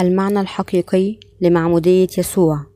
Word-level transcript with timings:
المعنى 0.00 0.40
الحقيقي 0.40 1.16
لمعمودية 1.40 2.08
يسوع. 2.18 2.66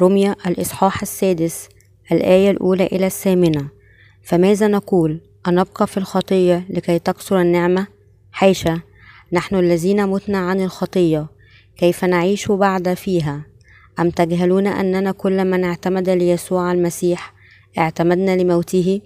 رمي 0.00 0.32
الإصحاح 0.32 1.02
السادس 1.02 1.68
الآية 2.12 2.50
الأولى 2.50 2.86
إلى 2.86 3.06
الثامنة. 3.06 3.68
فماذا 4.22 4.68
نقول؟ 4.68 5.20
أنبقى 5.48 5.86
في 5.86 5.96
الخطية 5.96 6.66
لكي 6.70 6.98
تكثر 6.98 7.40
النعمة؟ 7.40 7.86
حاشا 8.32 8.80
نحن 9.32 9.56
الذين 9.56 10.06
متنا 10.06 10.38
عن 10.38 10.60
الخطية 10.60 11.26
كيف 11.76 12.04
نعيش 12.04 12.52
بعد 12.52 12.94
فيها؟ 12.94 13.46
أم 14.00 14.10
تجهلون 14.10 14.66
أننا 14.66 15.12
كل 15.12 15.44
من 15.44 15.64
اعتمد 15.64 16.08
ليسوع 16.10 16.72
المسيح 16.72 17.34
اعتمدنا 17.78 18.36
لموته؟ 18.36 19.00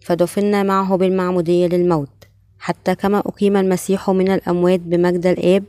فدفنا 0.00 0.62
معه 0.62 0.96
بالمعمودية 0.96 1.66
للموت 1.66 2.10
حتى 2.58 2.94
كما 2.94 3.18
أقيم 3.18 3.56
المسيح 3.56 4.10
من 4.10 4.30
الأموات 4.30 4.80
بمجد 4.80 5.26
الآب 5.26 5.64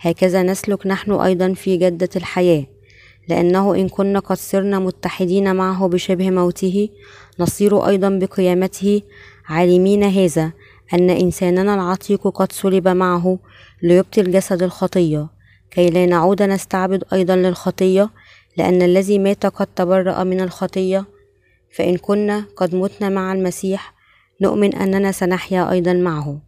هكذا 0.00 0.42
نسلك 0.42 0.86
نحن 0.86 1.12
أيضا 1.12 1.52
في 1.52 1.76
جدة 1.76 2.08
الحياة 2.16 2.66
لأنه 3.28 3.74
إن 3.74 3.88
كنا 3.88 4.18
قد 4.18 4.36
صرنا 4.36 4.78
متحدين 4.78 5.56
معه 5.56 5.88
بشبه 5.88 6.30
موته 6.30 6.88
نصير 7.40 7.86
أيضا 7.88 8.08
بقيامته 8.08 9.02
عالمين 9.48 10.04
هذا 10.04 10.52
أن 10.94 11.10
إنساننا 11.10 11.74
العتيق 11.74 12.28
قد 12.28 12.52
صلب 12.52 12.88
معه 12.88 13.38
ليبطل 13.82 14.30
جسد 14.30 14.62
الخطية. 14.62 15.28
كي 15.70 15.90
لا 15.90 16.06
نعود 16.06 16.42
نستعبد 16.42 17.04
أيضا 17.12 17.36
للخطية 17.36 18.10
لأن 18.56 18.82
الذي 18.82 19.18
مات 19.18 19.46
قد 19.46 19.66
تبرأ 19.66 20.24
من 20.24 20.40
الخطية. 20.40 21.04
فإن 21.76 21.96
كنا 21.96 22.44
قد 22.56 22.74
متنا 22.74 23.08
مع 23.08 23.32
المسيح 23.32 23.94
نؤمن 24.40 24.74
أننا 24.74 25.12
سنحيا 25.12 25.70
أيضا 25.70 25.92
معه. 25.92 26.38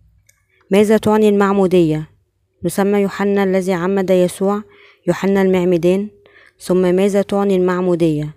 ماذا 0.70 0.96
تعني 0.96 1.28
المعمودية؟ 1.28 2.09
نسمى 2.64 2.98
يوحنا 2.98 3.44
الذي 3.44 3.72
عمد 3.72 4.10
يسوع 4.10 4.62
يوحنا 5.08 5.42
المعمدان 5.42 6.08
ثم 6.58 6.94
ماذا 6.94 7.22
تعني 7.22 7.56
المعمودية؟ 7.56 8.34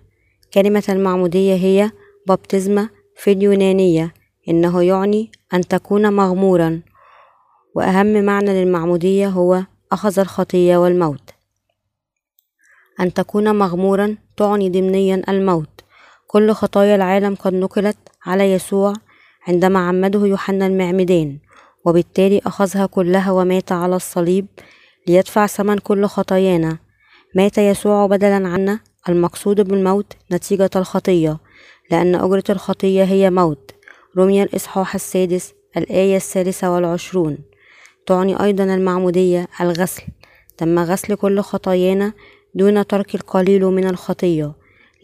كلمة 0.54 0.84
المعمودية 0.88 1.54
هي 1.54 1.90
بابتزمة 2.26 2.88
في 3.16 3.32
اليونانية 3.32 4.14
إنه 4.48 4.82
يعني 4.82 5.30
أن 5.54 5.60
تكون 5.60 6.12
مغمورا. 6.12 6.80
وأهم 7.74 8.24
معنى 8.24 8.64
للمعمودية 8.64 9.28
هو 9.28 9.62
أخذ 9.92 10.18
الخطية 10.18 10.76
والموت. 10.76 11.30
أن 13.00 13.14
تكون 13.14 13.58
مغمورا 13.58 14.16
تعني 14.36 14.70
ضمنيا 14.70 15.22
الموت. 15.28 15.80
كل 16.26 16.52
خطايا 16.52 16.94
العالم 16.96 17.34
قد 17.34 17.54
نقلت 17.54 17.96
على 18.26 18.52
يسوع 18.52 18.92
عندما 19.48 19.88
عمده 19.88 20.26
يوحنا 20.26 20.66
المعمدان 20.66 21.38
وبالتالي 21.84 22.40
أخذها 22.46 22.86
كلها 22.86 23.32
ومات 23.32 23.72
على 23.72 23.96
الصليب 23.96 24.46
ليدفع 25.06 25.46
ثمن 25.46 25.78
كل 25.78 26.06
خطايانا. 26.06 26.78
مات 27.34 27.58
يسوع 27.58 28.06
بدلا 28.06 28.48
عنا 28.48 28.80
المقصود 29.08 29.60
بالموت 29.60 30.12
نتيجة 30.32 30.70
الخطية 30.76 31.38
لأن 31.90 32.14
أجرة 32.14 32.44
الخطية 32.50 33.04
هي 33.04 33.30
موت. 33.30 33.70
رمي 34.18 34.42
الإصحاح 34.42 34.94
السادس 34.94 35.54
الآية 35.76 36.16
الثالثة 36.16 36.74
والعشرون. 36.74 37.38
تعني 38.06 38.42
أيضا 38.44 38.64
المعمودية 38.64 39.48
الغسل. 39.60 40.02
تم 40.56 40.78
غسل 40.78 41.14
كل 41.14 41.40
خطايانا 41.40 42.12
دون 42.54 42.86
ترك 42.86 43.14
القليل 43.14 43.64
من 43.64 43.86
الخطية 43.86 44.52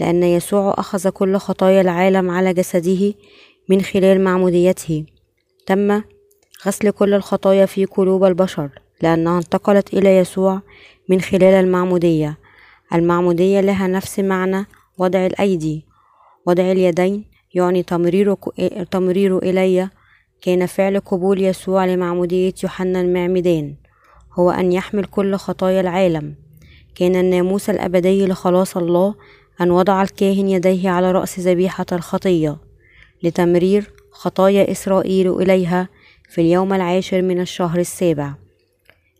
لأن 0.01 0.23
يسوع 0.23 0.75
أخذ 0.79 1.09
كل 1.09 1.37
خطايا 1.37 1.81
العالم 1.81 2.31
على 2.31 2.55
جسده 2.55 3.15
من 3.69 3.83
خلال 3.83 4.25
معموديته. 4.25 5.05
تم 5.67 6.03
غسل 6.67 6.91
كل 6.91 7.15
الخطايا 7.15 7.67
في 7.67 7.85
قلوب 7.85 8.25
البشر 8.25 8.71
لأنها 9.03 9.39
انتقلت 9.39 9.95
إلى 9.95 10.17
يسوع 10.17 10.61
من 11.09 11.21
خلال 11.21 11.43
المعمودية. 11.45 12.39
المعمودية 12.95 13.61
لها 13.61 13.87
نفس 13.87 14.19
معنى 14.19 14.67
وضع 14.99 15.27
الأيدي. 15.27 15.85
وضع 16.47 16.73
اليدين 16.73 17.25
يعني 17.55 17.83
تمرير, 18.91 19.39
إلي 19.39 19.89
كان 20.43 20.67
فعل 20.67 21.01
قبول 21.01 21.43
يسوع 21.43 21.87
لمعمودية 21.87 22.55
يوحنا 22.63 23.01
المعمدان 23.01 23.75
هو 24.33 24.51
أن 24.51 24.73
يحمل 24.73 25.05
كل 25.05 25.37
خطايا 25.37 25.81
العالم. 25.81 26.35
كان 26.95 27.17
الناموس 27.17 27.71
الأبدي 27.71 28.27
لخلاص 28.27 28.77
الله 28.77 29.15
أن 29.61 29.71
وضع 29.71 30.03
الكاهن 30.03 30.49
يديه 30.49 30.91
على 30.91 31.13
رأس 31.13 31.41
ذبيحة 31.41 31.87
الخطية 31.93 32.57
لتمرير 33.23 33.91
خطايا 34.13 34.71
إسرائيل 34.71 35.31
إليها 35.33 35.89
في 36.31 36.41
اليوم 36.41 36.73
العاشر 36.73 37.23
من 37.23 37.41
الشهر 37.41 37.79
السابع. 37.79 38.35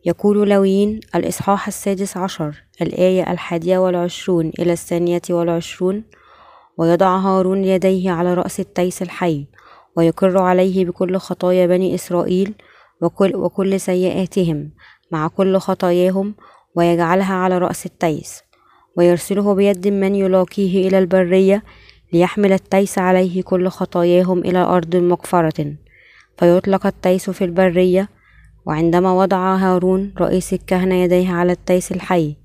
يقول 0.05 0.49
لوين 0.49 1.01
الإصحاح 1.15 1.67
السادس 1.67 2.17
عشر 2.17 2.65
الآية 2.83 3.33
الحادية 3.33 3.79
والعشرون 3.79 4.53
إلى 4.59 4.73
الثانية 4.73 5.23
والعشرون 5.31 6.05
ويضع 6.79 7.17
هارون 7.17 7.65
يديه 7.65 8.11
على 8.11 8.35
رأس 8.35 8.61
التيس 8.61 9.03
الحي 9.03 9.47
ويقر 9.97 10.39
عليه 10.39 10.85
بكل 10.85 11.17
خطايا 11.17 11.67
بني 11.67 11.95
إسرائيل 11.95 12.55
وكل, 13.03 13.37
وكل 13.37 13.81
سيئاتهم 13.81 14.71
مع 15.13 15.29
كل 15.29 15.59
خطاياهم 15.59 16.35
ويجعلها 16.77 17.35
على 17.35 17.59
رأس 17.59 17.87
التيس 17.87 18.43
ويرسله 18.97 19.55
بيد 19.55 19.89
من 19.89 20.15
يلاقيه 20.15 20.89
إلى 20.89 20.99
البرية 20.99 21.63
ليحمل 22.13 22.53
التيس 22.53 22.99
عليه 22.99 23.43
كل 23.43 23.69
خطاياهم 23.69 24.39
إلى 24.39 24.59
أرض 24.59 24.97
مغفرة. 24.97 25.90
فيطلق 26.39 26.87
التيس 26.87 27.31
في 27.31 27.45
البرية 27.45 28.09
وعندما 28.67 29.13
وضع 29.13 29.55
هارون 29.57 30.15
رئيس 30.19 30.53
الكهنة 30.53 30.95
يديه 30.95 31.33
على 31.33 31.53
التيس 31.53 31.93
الحي 31.93 32.37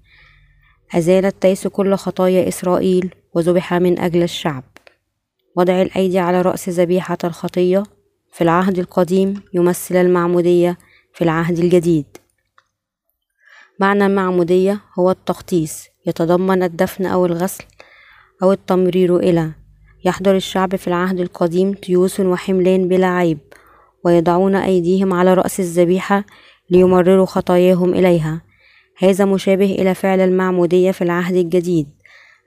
أزال 0.94 1.26
التيس 1.26 1.68
كل 1.68 1.96
خطايا 1.96 2.48
إسرائيل 2.48 3.16
وذبح 3.34 3.74
من 3.74 4.00
أجل 4.00 4.24
الشعب. 4.24 4.64
وضع 5.58 5.82
الأيدي 5.82 6.20
على 6.20 6.42
رأس 6.42 6.70
ذبيحة 6.70 7.18
الخطية 7.24 7.84
في 8.34 8.42
العهد 8.44 8.80
القديم 8.80 9.42
يمثل 9.54 9.96
المعمودية 9.96 10.78
في 11.14 11.24
العهد 11.24 11.60
الجديد. 11.60 12.06
معنى 13.80 14.06
المعمودية 14.06 14.82
هو 15.00 15.12
التخطيص 15.12 15.88
يتضمن 16.08 16.64
الدفن 16.64 17.06
أو 17.06 17.26
الغسل 17.26 17.64
أو 18.44 18.52
التمرير 18.52 19.18
إلى. 19.18 19.52
يحضر 20.06 20.36
الشعب 20.36 20.76
في 20.76 20.88
العهد 20.88 21.20
القديم 21.20 21.74
تيوس 21.74 22.20
وحملان 22.20 22.88
بلا 22.88 23.08
عيب. 23.08 23.40
ويضعون 24.06 24.56
أيديهم 24.56 25.14
على 25.14 25.34
رأس 25.34 25.60
الذبيحة 25.60 26.24
ليمرروا 26.70 27.26
خطاياهم 27.26 27.94
إليها. 27.94 28.42
هذا 28.98 29.26
مشابه 29.26 29.72
إلى 29.72 29.94
فعل 29.94 30.20
المعمودية 30.20 30.92
في 30.92 31.02
العهد 31.02 31.36
الجديد. 31.36 31.88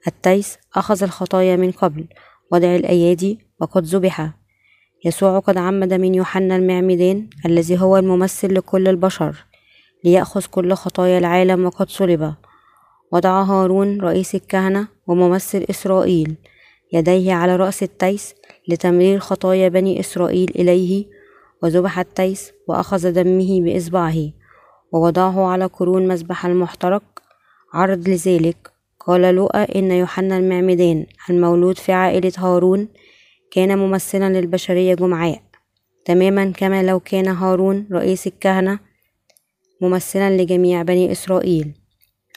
التيس 0.06 0.58
أخذ 0.74 1.02
الخطايا 1.02 1.56
من 1.56 1.70
قبل 1.70 2.04
وضع 2.52 2.76
الأيادي 2.76 3.38
وقد 3.60 3.84
ذبح. 3.84 4.30
يسوع 5.04 5.38
قد 5.38 5.58
عمد 5.58 5.94
من 5.94 6.14
يوحنا 6.14 6.56
المعمدان 6.56 7.28
الذي 7.46 7.80
هو 7.80 7.96
الممثل 7.96 8.54
لكل 8.54 8.88
البشر 8.88 9.44
ليأخذ 10.04 10.44
كل 10.50 10.74
خطايا 10.74 11.18
العالم 11.18 11.64
وقد 11.64 11.88
صلب. 11.88 12.34
وضع 13.12 13.42
هارون 13.42 14.00
رئيس 14.00 14.34
الكهنة 14.34 14.88
وممثل 15.06 15.66
إسرائيل 15.70 16.34
يديه 16.92 17.32
على 17.32 17.56
رأس 17.56 17.82
التيس 17.82 18.34
لتمرير 18.68 19.18
خطايا 19.18 19.68
بني 19.68 20.00
إسرائيل 20.00 20.52
إليه 20.56 21.17
وذبح 21.62 21.98
التيس 21.98 22.52
وأخذ 22.68 23.12
دمه 23.12 23.60
بإصبعه 23.60 24.16
ووضعه 24.92 25.46
على 25.46 25.64
قرون 25.64 26.08
مذبح 26.08 26.46
المحترق. 26.46 27.02
عرض 27.74 28.08
لذلك 28.08 28.72
قال 29.00 29.34
لوقا 29.34 29.62
إن 29.62 29.90
يوحنا 29.90 30.38
المعمدان 30.38 31.06
المولود 31.30 31.78
في 31.78 31.92
عائلة 31.92 32.32
هارون 32.38 32.88
كان 33.50 33.78
ممثلا 33.78 34.40
للبشرية 34.40 34.94
جمعاء. 34.94 35.42
تماما 36.04 36.52
كما 36.56 36.82
لو 36.82 37.00
كان 37.00 37.28
هارون 37.28 37.86
رئيس 37.92 38.26
الكهنة 38.26 38.78
ممثلا 39.80 40.42
لجميع 40.42 40.82
بني 40.82 41.12
إسرائيل. 41.12 41.74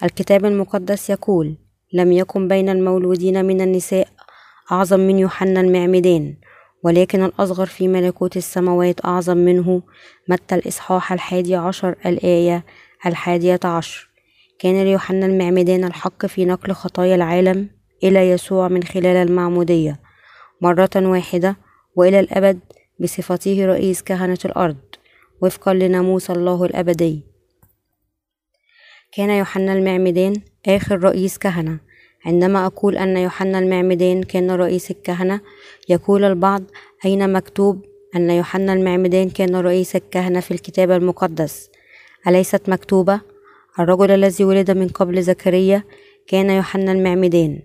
الكتاب 0.03 0.45
المقدس 0.45 1.09
يقول 1.09 1.55
لم 1.93 2.11
يكن 2.11 2.47
بين 2.47 2.69
المولودين 2.69 3.45
من 3.45 3.61
النساء 3.61 4.07
أعظم 4.71 4.99
من 4.99 5.19
يوحنا 5.19 5.61
المعمدان 5.61 6.35
ولكن 6.83 7.23
الأصغر 7.23 7.65
في 7.65 7.87
ملكوت 7.87 8.37
السماوات 8.37 9.05
أعظم 9.05 9.37
منه 9.37 9.81
متى 10.27 10.55
الإصحاح 10.55 11.13
الحادي 11.13 11.55
عشر 11.55 11.95
الآية 12.05 12.65
الحادية 13.05 13.59
عشر. 13.63 14.09
كان 14.59 14.83
ليوحنا 14.83 15.25
المعمدان 15.25 15.83
الحق 15.83 16.25
في 16.25 16.45
نقل 16.45 16.73
خطايا 16.73 17.15
العالم 17.15 17.69
إلى 18.03 18.29
يسوع 18.29 18.67
من 18.67 18.83
خلال 18.83 19.05
المعمودية 19.05 19.99
مرة 20.61 20.89
واحدة 20.95 21.57
وإلى 21.95 22.19
الأبد 22.19 22.59
بصفته 22.99 23.65
رئيس 23.65 24.01
كهنة 24.01 24.37
الأرض 24.45 24.77
وفقا 25.41 25.73
لناموس 25.73 26.31
الله 26.31 26.65
الأبدي. 26.65 27.23
كان 29.13 29.29
يوحنا 29.29 29.73
المعمدان 29.73 30.33
آخر 30.67 31.03
رئيس 31.03 31.37
كهنة 31.37 31.79
عندما 32.25 32.65
أقول 32.65 32.97
أن 32.97 33.17
يوحنا 33.17 33.59
المعمدان 33.59 34.23
كان 34.23 34.51
رئيس 34.51 34.91
الكهنة 34.91 35.41
يقول 35.89 36.23
البعض 36.23 36.63
أين 37.05 37.33
مكتوب 37.33 37.85
أن 38.15 38.29
يوحنا 38.29 38.73
المعمدان 38.73 39.29
كان 39.29 39.55
رئيس 39.55 39.95
الكهنة 39.95 40.39
في 40.39 40.51
الكتاب 40.51 40.91
المقدس؟ 40.91 41.69
أليست 42.27 42.69
مكتوبة؟ 42.69 43.21
الرجل 43.79 44.11
الذي 44.11 44.43
ولد 44.43 44.71
من 44.71 44.87
قبل 44.87 45.21
زكريا 45.21 45.83
كان 46.27 46.49
يوحنا 46.49 46.91
المعمدان 46.91 47.59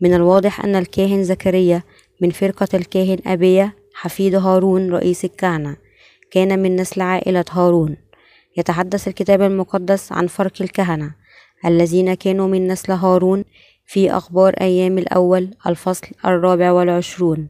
من 0.00 0.14
الواضح 0.14 0.64
أن 0.64 0.76
الكاهن 0.76 1.24
زكريا 1.24 1.82
من 2.20 2.30
فرقة 2.30 2.68
الكاهن 2.74 3.18
أبية 3.26 3.74
حفيد 3.94 4.34
هارون 4.34 4.90
رئيس 4.90 5.24
الكهنة. 5.24 5.76
كان 6.30 6.62
من 6.62 6.76
نسل 6.76 7.00
عائلة 7.00 7.44
هارون. 7.50 7.96
يتحدث 8.56 9.08
الكتاب 9.08 9.42
المقدس 9.42 10.12
عن 10.12 10.26
فرق 10.26 10.52
الكهنة. 10.60 11.14
الذين 11.64 12.14
كانوا 12.14 12.48
من 12.48 12.68
نسل 12.68 12.92
هارون 12.92 13.44
في 13.86 14.10
أخبار 14.10 14.54
أيام 14.60 14.98
الأول 14.98 15.50
الفصل 15.66 16.06
الرابع 16.24 16.72
والعشرون. 16.72 17.48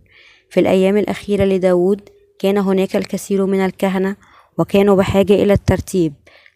في 0.50 0.60
الأيام 0.60 0.96
الأخيرة 0.96 1.44
لداود 1.44 2.00
كان 2.38 2.58
هناك 2.58 2.96
الكثير 2.96 3.46
من 3.46 3.60
الكهنة 3.60 4.16
وكانوا 4.58 4.96
بحاجة 4.96 5.32
إلى 5.32 5.52
الترتيب. 5.52 6.14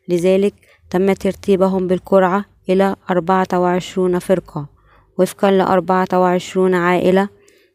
لذلك 0.08 0.54
تم 0.90 1.12
ترتيبهم 1.12 1.86
بالقرعة 1.86 2.44
إلى 2.68 2.96
أربعة 3.10 3.48
وعشرون 3.54 4.18
فرقة 4.18 4.66
وفقا 5.18 5.50
لأربعة 5.50 6.08
وعشرون 6.12 6.74
عائلة 6.74 7.28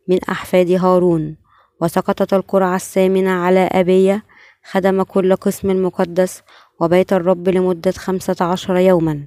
من 0.08 0.20
أحفاد 0.30 0.72
هارون. 0.72 1.36
وسقطت 1.82 2.34
القرعة 2.34 2.76
الثامنة 2.76 3.32
على 3.32 3.70
أبية 3.72 4.24
خدم 4.72 5.04
كل 5.04 5.36
قسم 5.36 5.70
المقدس 5.70 6.42
وبيت 6.80 7.14
الرب 7.14 7.50
لمدة 7.50 7.92
خمسة 7.92 8.36
عشر 8.42 8.78
يوما. 8.78 9.26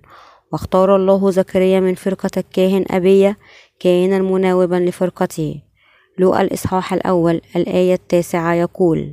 واختار 0.52 0.96
الله 0.96 1.30
زكريا 1.30 1.80
من 1.80 1.94
فرقة 1.94 2.30
الكاهن 2.36 2.84
أبية 2.90 3.38
كائنا 3.80 4.18
مناوبا 4.18 4.76
لفرقته. 4.76 5.62
لوقا 6.18 6.40
الإصحاح 6.40 6.92
الأول 6.92 7.40
الآية 7.56 7.94
التاسعة 7.94 8.54
يقول 8.54 9.12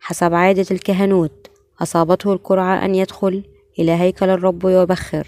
حسب 0.00 0.34
عادة 0.34 0.66
الكهنوت 0.70 1.50
أصابته 1.82 2.32
القرعة 2.32 2.84
أن 2.84 2.94
يدخل 2.94 3.42
إلى 3.78 3.92
هيكل 3.92 4.28
الرب 4.28 4.64
ويبخر. 4.64 5.26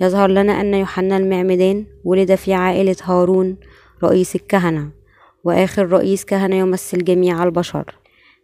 يظهر 0.00 0.30
لنا 0.30 0.60
أن 0.60 0.74
يوحنا 0.74 1.16
المعمدان 1.16 1.86
ولد 2.04 2.34
في 2.34 2.54
عائلة 2.54 2.96
هارون 3.02 3.56
رئيس 4.02 4.36
الكهنة 4.36 4.90
وآخر 5.44 5.92
رئيس 5.92 6.24
كهنة 6.24 6.56
يمثل 6.56 7.04
جميع 7.04 7.42
البشر. 7.42 7.94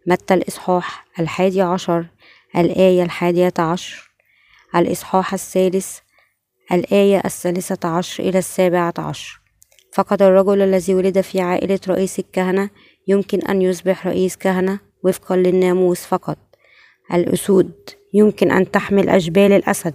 متى 0.07 0.33
الإصحاح 0.33 1.05
الحادي 1.19 1.61
عشر 1.61 2.05
الآية 2.55 3.03
الحادية 3.03 3.53
عشر 3.59 4.09
الإصحاح 4.75 5.33
الثالث 5.33 5.97
الآية 6.71 7.21
الثالثة 7.25 7.89
عشر 7.89 8.23
إلى 8.23 8.39
السابعة 8.39 8.93
عشر. 8.97 9.41
فقد 9.93 10.21
الرجل 10.21 10.61
الذي 10.61 10.95
ولد 10.95 11.21
في 11.21 11.41
عائلة 11.41 11.79
رئيس 11.87 12.19
الكهنة 12.19 12.69
يمكن 13.07 13.41
أن 13.41 13.61
يصبح 13.61 14.07
رئيس 14.07 14.35
كهنة 14.35 14.79
وفقا 15.03 15.35
للناموس 15.35 16.05
فقط. 16.05 16.37
الأسود 17.13 17.71
يمكن 18.13 18.51
أن 18.51 18.71
تحمل 18.71 19.09
أشبال 19.09 19.51
الأسد. 19.51 19.93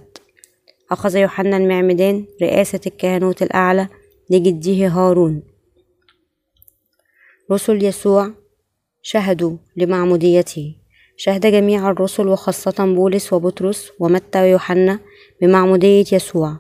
أخذ 0.91 1.17
يوحنا 1.17 1.57
المعمدان 1.57 2.25
رئاسة 2.43 2.81
الكهنوت 2.87 3.43
الأعلى 3.43 3.89
لجده 4.31 4.89
هارون. 4.89 5.43
رسل 7.53 7.85
يسوع 7.85 8.31
شهدوا 9.03 9.57
لمعموديته. 9.77 10.77
شهد 11.17 11.47
جميع 11.47 11.91
الرسل 11.91 12.29
وخاصة 12.29 12.95
بولس 12.95 13.33
وبطرس 13.33 13.93
ومتى 13.99 14.41
ويوحنا 14.41 14.99
بمعمودية 15.43 16.05
يسوع. 16.13 16.57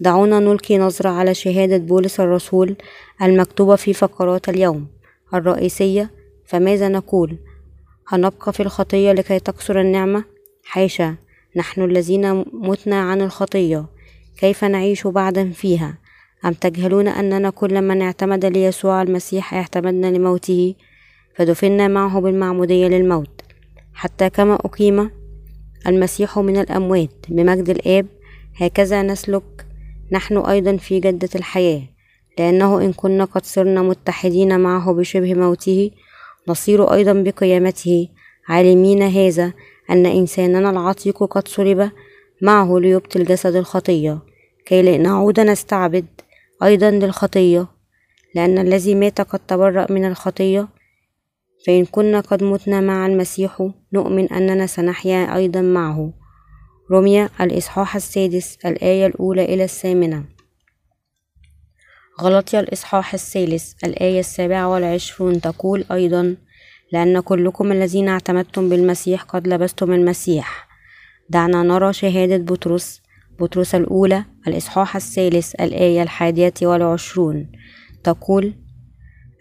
دعونا 0.00 0.38
نلقي 0.38 0.78
نظرة 0.78 1.08
على 1.10 1.34
شهادة 1.34 1.76
بولس 1.76 2.20
الرسول 2.20 2.76
المكتوبة 3.22 3.76
في 3.76 3.92
فقرات 3.92 4.48
اليوم 4.48 4.86
الرئيسية 5.34 6.10
فماذا 6.46 6.88
نقول؟ 6.88 7.36
هنبقى 8.08 8.52
في 8.52 8.60
الخطية 8.60 9.12
لكي 9.12 9.38
تكثر 9.38 9.80
النعمة؟ 9.80 10.24
حاشا 10.64 11.14
نحن 11.56 11.82
الذين 11.82 12.44
متنا 12.52 13.00
عن 13.00 13.22
الخطية 13.22 13.86
كيف 14.38 14.64
نعيش 14.64 15.06
بعدا 15.06 15.50
فيها؟ 15.50 15.98
أم 16.44 16.52
تجهلون 16.52 17.08
أننا 17.08 17.50
كل 17.50 17.82
من 17.82 18.02
اعتمد 18.02 18.44
ليسوع 18.44 19.02
المسيح 19.02 19.54
اعتمدنا 19.54 20.06
لموته؟ 20.06 20.74
فدفنا 21.36 21.88
معه 21.88 22.20
بالمعمودية 22.20 22.86
للموت. 22.88 23.40
حتى 23.94 24.30
كما 24.30 24.54
أقيم 24.54 25.10
المسيح 25.86 26.38
من 26.38 26.56
الأموات 26.56 27.10
بمجد 27.28 27.70
الآب 27.70 28.06
هكذا 28.56 29.02
نسلك 29.02 29.66
نحن 30.12 30.36
أيضا 30.36 30.76
في 30.76 31.00
جدة 31.00 31.28
الحياة 31.34 31.82
لأنه 32.38 32.80
إن 32.80 32.92
كنا 32.92 33.24
قد 33.24 33.44
صرنا 33.44 33.82
متحدين 33.82 34.60
معه 34.60 34.92
بشبه 34.92 35.34
موته 35.34 35.90
نصير 36.48 36.92
أيضا 36.92 37.12
بقيامته. 37.12 38.08
عالمين 38.48 39.02
هذا 39.02 39.52
أن 39.90 40.06
إنساننا 40.06 40.70
العتيق 40.70 41.24
قد 41.24 41.48
صلب 41.48 41.90
معه 42.42 42.78
ليبطل 42.78 43.24
جسد 43.24 43.56
الخطية. 43.56 44.18
كي 44.66 44.82
لا 44.82 44.96
نعود 44.96 45.40
نستعبد 45.40 46.06
أيضا 46.62 46.90
للخطية 46.90 47.66
لأن 48.34 48.58
الذي 48.58 48.94
مات 48.94 49.20
قد 49.20 49.40
تبرأ 49.48 49.92
من 49.92 50.04
الخطية. 50.04 50.68
فإن 51.66 51.84
كنا 51.84 52.20
قد 52.20 52.44
متنا 52.44 52.80
مع 52.80 53.06
المسيح 53.06 53.70
نؤمن 53.92 54.32
أننا 54.32 54.66
سنحيا 54.66 55.36
أيضا 55.36 55.60
معه. 55.60 56.12
رمية 56.92 57.30
الإصحاح 57.40 57.96
السادس 57.96 58.58
الآية 58.66 59.06
الأولى 59.06 59.44
إلى 59.44 59.64
الثامنة. 59.64 60.24
غلطي 62.20 62.60
الإصحاح 62.60 63.14
الثالث 63.14 63.84
الآية 63.84 64.20
السابعة 64.20 64.68
والعشرون. 64.68 65.40
تقول 65.40 65.84
أيضا 65.92 66.36
لأن 66.92 67.20
كلكم 67.20 67.72
الذين 67.72 68.08
اعتمدتم 68.08 68.68
بالمسيح 68.68 69.22
قد 69.22 69.48
لبستم 69.48 69.92
المسيح. 69.92 70.68
دعنا 71.28 71.62
نرى 71.62 71.92
شهادة 71.92 72.36
بطرس 72.36 73.00
بطرس 73.40 73.74
الأولى 73.74 74.24
الإصحاح 74.46 74.96
الثالث 74.96 75.54
الآية 75.54 76.02
الحادية 76.02 76.54
والعشرون. 76.62 77.52
تقول 78.04 78.54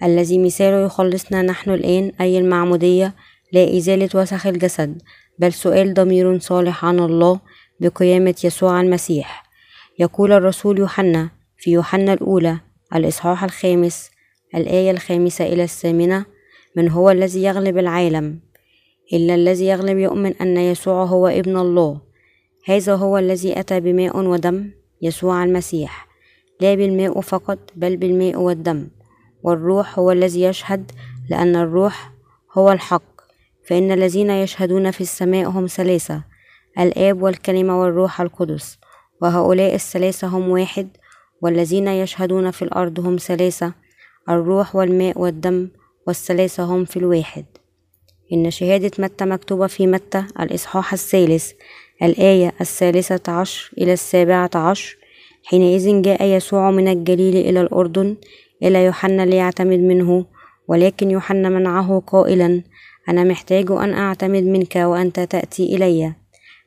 الذي 0.04 0.40
مثاله 0.40 0.86
يخلصنا 0.86 1.42
نحن 1.42 1.70
الآن 1.72 2.12
أي 2.22 2.38
المعمودية 2.38 3.16
لا 3.54 3.78
إزالة 3.78 4.10
وسخ 4.16 4.48
الجسد 4.48 5.02
بل 5.40 5.54
سؤال 5.54 5.94
ضمير 5.94 6.40
صالح 6.40 6.86
عن 6.86 7.00
الله 7.00 7.40
بقيامة 7.80 8.36
يسوع 8.44 8.82
المسيح. 8.82 9.44
يقول 10.00 10.32
الرسول 10.32 10.80
يوحنا 10.80 11.30
في 11.58 11.72
يوحنا 11.72 12.14
الأولى 12.14 12.60
الإصحاح 12.96 13.44
الخامس 13.44 14.10
الآية 14.56 14.92
الخامسة 14.92 15.46
إلى 15.46 15.64
الثامنة 15.64 16.26
من 16.76 16.90
هو 16.90 17.10
الذي 17.10 17.44
يغلب 17.44 17.78
العالم؟ 17.78 18.40
إلا 19.14 19.36
الذي 19.36 19.66
يغلب 19.66 19.98
يؤمن 19.98 20.34
أن 20.42 20.58
يسوع 20.58 21.04
هو 21.04 21.28
ابن 21.28 21.58
الله. 21.58 22.02
هذا 22.66 22.96
هو 22.96 23.18
الذي 23.18 23.60
أتى 23.60 23.80
بماء 23.80 24.18
ودم 24.18 24.72
يسوع 25.02 25.44
المسيح. 25.44 26.08
لا 26.62 26.76
بالماء 26.76 27.22
فقط 27.22 27.60
بل 27.76 27.98
بالماء 27.98 28.36
والدم. 28.38 28.88
والروح 29.44 30.00
هو 30.00 30.12
الذي 30.12 30.42
يشهد 30.42 30.92
لأن 31.30 31.56
الروح 31.56 32.12
هو 32.58 32.72
الحق. 32.72 33.09
فإن 33.70 33.92
الذين 33.92 34.30
يشهدون 34.30 34.92
في 34.92 35.02
السماء 35.02 35.50
هم 35.50 35.68
ثلاثة 35.68 36.24
الآب 36.80 37.22
والكلمة 37.22 37.82
والروح 37.82 38.22
القدس 38.22 38.78
وهؤلاء 39.22 39.76
الثلاثة 39.76 40.28
هم 40.28 40.50
واحد 40.50 40.88
والذين 41.42 41.88
يشهدون 41.88 42.52
في 42.52 42.62
الأرض 42.62 43.00
هم 43.00 43.18
ثلاثة 43.18 43.74
الروح 44.30 44.76
والماء 44.76 45.22
والدم 45.22 45.70
والثلاثة 46.08 46.64
هم 46.64 46.86
في 46.86 46.98
الواحد. 46.98 47.46
إن 48.34 48.52
شهادة 48.52 48.92
متى 49.00 49.26
مكتوبة 49.26 49.68
في 49.68 49.88
متى؟ 49.88 50.24
الإصحاح 50.40 50.94
الثالث 50.94 51.52
الآية 52.04 52.54
الثالثة 52.62 53.32
عشر 53.32 53.72
إلى 53.78 53.94
السابعة 53.94 54.52
عشر 54.56 54.98
حينئذ 55.46 56.02
جاء 56.02 56.24
يسوع 56.24 56.72
من 56.72 56.88
الجليل 56.88 57.36
إلى 57.36 57.62
الأردن 57.62 58.16
إلى 58.64 58.86
يوحنا 58.86 59.26
ليعتمد 59.26 59.80
منه 59.80 60.26
ولكن 60.68 61.12
يوحنا 61.12 61.50
منعه 61.50 62.04
قائلا 62.08 62.64
أنا 63.10 63.24
محتاج 63.24 63.72
أن 63.72 63.94
أعتمد 63.94 64.44
منك 64.44 64.76
وأنت 64.76 65.20
تأتي 65.20 65.76
إلي. 65.76 66.14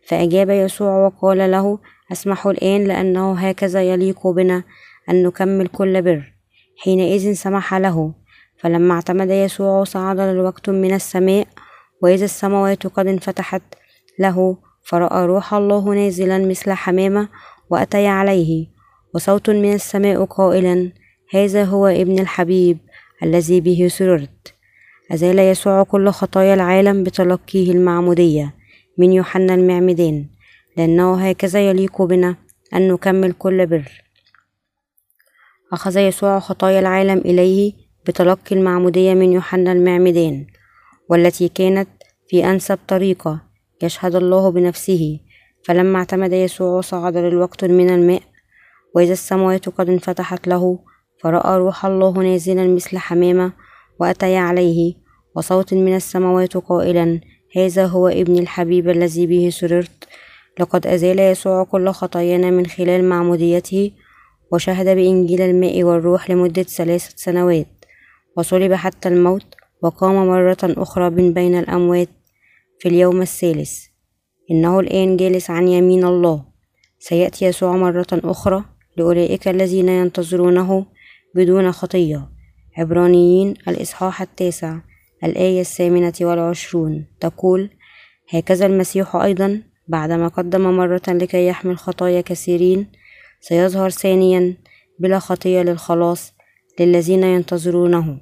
فأجاب 0.07 0.51
يسوع 0.51 1.07
وقال 1.07 1.51
له 1.51 1.79
أسمح 2.13 2.47
الآن 2.47 2.85
لأنه 2.85 3.33
هكذا 3.33 3.83
يليق 3.83 4.27
بنا 4.27 4.63
أن 5.11 5.23
نكمل 5.23 5.67
كل 5.67 6.03
بر. 6.03 6.33
حينئذ 6.79 7.33
سمح 7.33 7.75
له. 7.75 8.15
فلما 8.59 8.95
اعتمد 8.95 9.31
يسوع 9.31 9.85
صعد 9.85 10.21
للوقت 10.21 10.71
من 10.71 10.95
السماء 10.95 11.47
وإذا 12.03 12.25
السماوات 12.25 12.87
قد 12.87 13.07
انفتحت 13.07 13.63
له 14.19 14.57
فرأى 14.85 15.27
روح 15.27 15.55
الله 15.55 15.95
نازلا 15.95 16.39
مثل 16.39 16.73
حمامة 16.73 17.29
وأتي 17.71 18.07
عليه. 18.07 18.67
وصوت 19.15 19.51
من 19.51 19.73
السماء 19.73 20.25
قائلا 20.25 20.93
هذا 21.35 21.65
هو 21.65 21.87
ابن 21.87 22.19
الحبيب 22.19 22.79
الذي 23.23 23.61
به 23.61 23.89
سررت. 23.91 24.55
أزال 25.13 25.39
يسوع 25.39 25.83
كل 25.83 26.11
خطايا 26.11 26.55
العالم 26.55 27.05
بتلقيه 27.05 27.73
المعمودية. 27.73 28.55
من 28.99 29.13
يوحنا 29.13 29.55
المعمدان 29.55 30.27
لأنه 30.77 31.29
هكذا 31.29 31.69
يليق 31.69 32.03
بنا 32.03 32.37
أن 32.75 32.93
نكمل 32.93 33.33
كل 33.33 33.67
بر. 33.67 34.03
أخذ 35.73 35.97
يسوع 35.97 36.39
خطايا 36.39 36.81
العالم 36.81 37.19
إليه 37.19 37.73
بتلقي 38.07 38.57
المعمودية 38.57 39.15
من 39.15 39.33
يوحنا 39.33 39.73
المعمدان 39.73 40.47
والتي 41.09 41.49
كانت 41.49 41.89
في 42.29 42.45
أنسب 42.45 42.79
طريقة 42.89 43.41
يشهد 43.83 44.15
الله 44.15 44.51
بنفسه. 44.51 45.21
فلما 45.65 45.99
اعتمد 45.99 46.33
يسوع 46.33 46.81
صعد 46.81 47.17
للوقت 47.17 47.65
من 47.65 47.91
الماء 47.91 48.23
وإذا 48.95 49.13
السماوات 49.13 49.69
قد 49.69 49.89
انفتحت 49.89 50.49
له 50.49 50.79
فرأى 51.23 51.59
روح 51.59 51.87
الله 51.87 52.19
نازلا 52.19 52.67
مثل 52.67 52.99
حمامة 52.99 53.53
وأتي 54.01 54.37
عليه. 54.37 55.02
وصوت 55.37 55.75
من 55.75 55.97
السماوات 55.97 56.57
قائلا 56.57 57.21
هذا 57.57 57.87
هو 57.87 58.09
ابن 58.09 58.39
الحبيب 58.39 58.89
الذي 58.89 59.27
به 59.27 59.51
سررت. 59.53 60.09
لقد 60.61 60.87
أزال 60.87 61.19
يسوع 61.19 61.65
كل 61.65 61.89
خطايانا 61.89 62.51
من 62.51 62.67
خلال 62.67 63.05
معموديته 63.05 63.91
وشهد 64.53 64.87
بإنجيل 64.97 65.41
الماء 65.41 65.83
والروح 65.83 66.31
لمدة 66.31 66.63
ثلاثة 66.63 67.13
سنوات 67.17 67.67
وصلب 68.37 68.73
حتى 68.73 69.09
الموت 69.09 69.55
وقام 69.83 70.27
مرة 70.27 70.59
أخرى 70.63 71.11
من 71.11 71.33
بين 71.33 71.59
الأموات 71.59 72.09
في 72.79 72.89
اليوم 72.89 73.23
الثالث. 73.23 73.85
إنه 74.51 74.81
الآن 74.81 75.17
جالس 75.17 75.51
عن 75.51 75.69
يمين 75.69 76.05
الله. 76.05 76.45
سيأتي 76.99 77.45
يسوع 77.45 77.77
مرة 77.77 78.07
أخرى 78.13 78.65
لأولئك 78.97 79.49
الذين 79.49 79.89
ينتظرونه 79.89 80.87
بدون 81.35 81.73
خطية. 81.73 82.29
عبرانيين 82.79 83.55
الإصحاح 83.69 84.23
التاسع. 84.23 84.79
الآية 85.25 85.61
الثامنة 85.61 86.13
والعشرون. 86.21 87.07
تقول 87.21 87.71
هكذا 88.31 88.67
المسيح 88.67 89.17
أيضا 89.17 89.63
بعدما 89.89 90.29
قدم 90.29 90.77
مرة 90.77 91.03
لكي 91.09 91.47
يحمل 91.47 91.79
خطايا 91.79 92.21
كثيرين 92.21 92.93
سيظهر 93.41 93.91
ثانيا 93.91 94.57
بلا 94.99 95.19
خطية 95.19 95.63
للخلاص 95.63 96.33
للذين 96.81 97.25
ينتظرونه. 97.25 98.21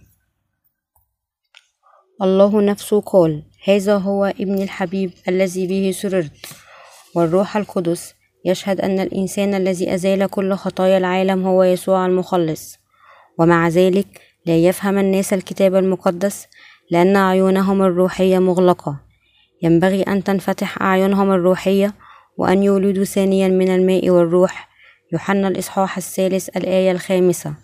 الله 2.23 2.63
نفسه 2.63 3.01
قال 3.01 3.43
هذا 3.65 3.97
هو 3.97 4.25
ابن 4.25 4.63
الحبيب 4.63 5.11
الذي 5.29 5.67
به 5.67 5.91
سررت. 5.95 6.47
والروح 7.15 7.57
القدس 7.57 8.15
يشهد 8.45 8.81
أن 8.81 9.01
الإنسان 9.01 9.55
الذي 9.55 9.95
أزال 9.95 10.27
كل 10.27 10.55
خطايا 10.55 10.99
العالم 10.99 11.47
هو 11.47 11.63
يسوع 11.63 12.07
المخلص. 12.07 12.79
ومع 13.39 13.69
ذلك 13.69 14.21
لا 14.47 14.57
يفهم 14.57 14.99
الناس 14.99 15.33
الكتاب 15.33 15.75
المقدس 15.75 16.47
لأن 16.91 17.17
أعينهم 17.17 17.83
الروحية 17.83 18.39
مغلقة. 18.39 18.97
ينبغي 19.63 20.03
أن 20.03 20.25
تنفتح 20.25 20.83
أعينهم 20.83 21.31
الروحية 21.33 21.95
وأن 22.37 22.63
يولدوا 22.63 23.05
ثانيا 23.05 23.49
من 23.49 23.69
الماء 23.69 24.11
والروح. 24.11 24.69
يوحنا 25.13 25.49
الإصحاح 25.49 25.97
الثالث 25.97 26.57
الآية 26.57 26.91
الخامسة. 26.93 27.55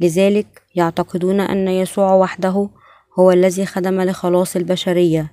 لذلك 0.00 0.62
يعتقدون 0.74 1.40
أن 1.40 1.68
يسوع 1.68 2.14
وحده 2.14 2.70
هو 3.18 3.32
الذي 3.32 3.66
خدم 3.66 4.00
لخلاص 4.00 4.56
البشرية. 4.56 5.32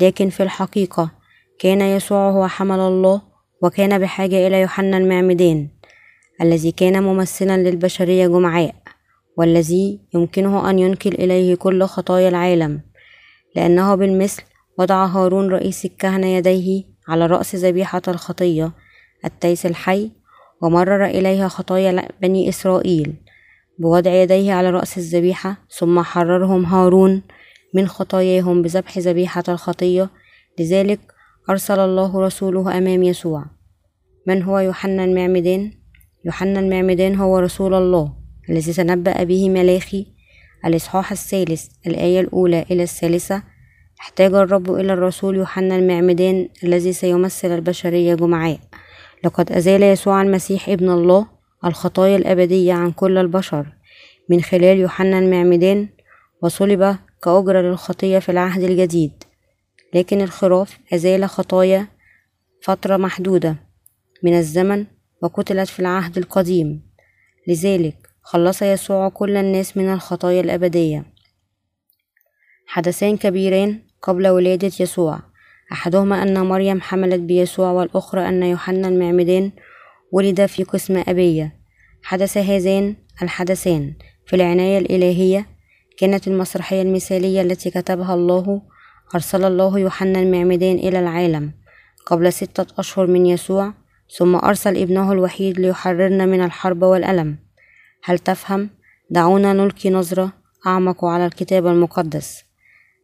لكن 0.00 0.28
في 0.28 0.42
الحقيقة 0.42 1.10
كان 1.58 1.80
يسوع 1.80 2.30
هو 2.30 2.46
حمل 2.48 2.80
الله 2.80 3.22
وكان 3.62 3.98
بحاجة 3.98 4.46
إلى 4.46 4.60
يوحنا 4.60 4.98
المعمدان 4.98 5.68
الذي 6.42 6.72
كان 6.72 7.02
ممثلا 7.02 7.56
للبشرية 7.56 8.26
جمعاء. 8.26 8.74
والذي 9.36 10.00
يمكنه 10.14 10.70
أن 10.70 10.78
ينقل 10.78 11.14
إليه 11.14 11.54
كل 11.54 11.84
خطايا 11.84 12.28
العالم 12.28 12.80
لأنه 13.56 13.94
بالمثل 13.94 14.42
وضع 14.78 15.04
هارون 15.04 15.50
رئيس 15.50 15.84
الكهنة 15.84 16.26
يديه 16.26 16.84
على 17.08 17.26
رأس 17.26 17.54
ذبيحة 17.54 18.02
الخطية 18.08 18.72
التيس 19.24 19.66
الحي 19.66 20.10
ومرر 20.62 21.04
إليها 21.04 21.48
خطايا 21.48 22.08
بني 22.22 22.48
إسرائيل 22.48 23.14
بوضع 23.78 24.10
يديه 24.10 24.52
على 24.52 24.70
رأس 24.70 24.98
الذبيحة 24.98 25.56
ثم 25.70 26.02
حررهم 26.02 26.64
هارون 26.64 27.22
من 27.74 27.88
خطاياهم 27.88 28.62
بذبح 28.62 28.98
ذبيحة 28.98 29.44
الخطية. 29.48 30.10
لذلك 30.60 31.00
أرسل 31.50 31.80
الله 31.80 32.20
رسوله 32.20 32.78
أمام 32.78 33.02
يسوع. 33.02 33.44
من 34.26 34.42
هو 34.42 34.58
يوحنا 34.58 35.04
المعمدان؟ 35.04 35.72
يوحنا 36.24 36.60
المعمدان 36.60 37.14
هو 37.14 37.38
رسول 37.38 37.74
الله. 37.74 38.12
الذي 38.50 38.72
تنبأ 38.72 39.22
به 39.22 39.50
ملاخي 39.50 40.06
الإصحاح 40.64 41.12
الثالث 41.12 41.66
الآية 41.86 42.20
الأولى 42.20 42.64
إلى 42.70 42.82
الثالثة. 42.82 43.42
احتاج 44.00 44.34
الرب 44.34 44.74
إلى 44.74 44.92
الرسول 44.92 45.36
يوحنا 45.36 45.76
المعمدان 45.76 46.48
الذي 46.64 46.92
سيمثل 46.92 47.54
البشرية 47.54 48.14
جمعاء 48.14 48.58
لقد 49.24 49.52
أزال 49.52 49.82
يسوع 49.82 50.22
المسيح 50.22 50.68
ابن 50.68 50.90
الله 50.90 51.26
الخطايا 51.64 52.16
الأبدية 52.16 52.72
عن 52.72 52.92
كل 52.92 53.18
البشر. 53.18 53.66
من 54.28 54.40
خلال 54.40 54.78
يوحنا 54.78 55.18
المعمدان 55.18 55.88
وصلب 56.42 56.96
كأجرة 57.22 57.60
للخطية 57.60 58.18
في 58.18 58.28
العهد 58.28 58.62
الجديد. 58.62 59.12
لكن 59.94 60.20
الخراف 60.20 60.78
أزال 60.94 61.28
خطايا 61.28 61.86
فترة 62.62 62.96
محدودة 62.96 63.56
من 64.22 64.38
الزمن 64.38 64.86
وقتلت 65.22 65.68
في 65.68 65.80
العهد 65.80 66.18
القديم. 66.18 66.82
لذلك 67.48 68.05
خلص 68.28 68.62
يسوع 68.62 69.08
كل 69.08 69.36
الناس 69.36 69.76
من 69.76 69.92
الخطايا 69.92 70.40
الأبدية. 70.40 71.04
حدثان 72.66 73.16
كبيران 73.16 73.82
قبل 74.02 74.28
ولادة 74.28 74.72
يسوع. 74.80 75.20
أحدهما 75.72 76.22
أن 76.22 76.46
مريم 76.46 76.80
حملت 76.80 77.20
بيسوع 77.20 77.70
والأخرى 77.70 78.28
أن 78.28 78.42
يوحنا 78.42 78.88
المعمدان 78.88 79.52
ولد 80.12 80.46
في 80.46 80.64
قسم 80.64 81.02
أبية. 81.08 81.56
حدث 82.02 82.38
هذان 82.38 82.96
الحدثان 83.22 83.94
في 84.26 84.36
العناية 84.36 84.78
الإلهية 84.78 85.46
كانت 85.98 86.28
المسرحية 86.28 86.82
المثالية 86.82 87.40
التي 87.40 87.70
كتبها 87.70 88.14
الله 88.14 88.62
أرسل 89.14 89.44
الله 89.44 89.78
يوحنا 89.78 90.18
المعمدان 90.18 90.76
إلى 90.76 90.98
العالم. 91.00 91.52
قبل 92.06 92.32
ستة 92.32 92.66
أشهر 92.78 93.06
من 93.06 93.26
يسوع 93.26 93.74
ثم 94.18 94.36
أرسل 94.36 94.76
ابنه 94.76 95.12
الوحيد 95.12 95.60
ليحررنا 95.60 96.26
من 96.26 96.44
الحرب 96.44 96.82
والألم. 96.82 97.45
هل 98.08 98.18
تفهم؟ 98.18 98.70
دعونا 99.10 99.52
نلقي 99.52 99.90
نظرة 99.90 100.32
أعمق 100.66 101.04
على 101.04 101.26
الكتاب 101.26 101.66
المقدس. 101.66 102.44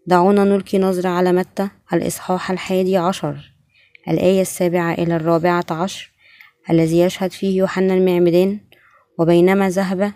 دعونا 0.06 0.44
نلقي 0.44 0.78
نظرة 0.78 1.08
على 1.08 1.32
متى؟ 1.32 1.68
الإصحاح 1.92 2.50
الحادي 2.50 2.96
عشر. 2.96 3.52
الآية 4.08 4.40
السابعة 4.40 4.92
إلى 4.92 5.16
الرابعة 5.16 5.64
عشر. 5.70 6.12
الذي 6.70 7.00
يشهد 7.00 7.32
فيه 7.32 7.58
يوحنا 7.58 7.94
المعمدان. 7.94 8.60
وبينما 9.18 9.70
ذهب 9.70 10.12